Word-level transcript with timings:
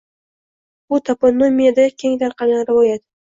Bu 0.93 0.99
toponimiyada 1.09 1.87
keng 2.03 2.17
tarqalgan 2.25 2.67
rivoyat. 2.73 3.05